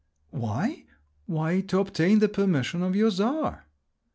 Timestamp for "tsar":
3.11-3.67